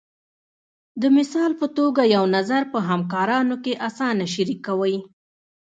د 1.01 1.03
مثال 1.17 1.51
په 1.61 1.67
توګه 1.77 2.01
یو 2.15 2.23
نظر 2.35 2.61
په 2.73 2.79
همکارانو 2.89 3.55
کې 3.63 3.73
اسانه 3.87 4.25
شریکوئ. 4.33 4.95